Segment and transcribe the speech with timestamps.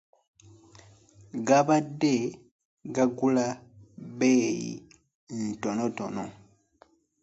[1.47, 2.13] Gabadde
[2.95, 3.45] gagula
[4.09, 4.71] bbeeyi
[5.39, 6.23] ntonotono.